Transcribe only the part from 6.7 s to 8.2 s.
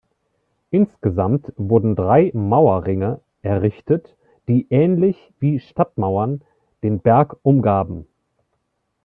den Berg umgaben.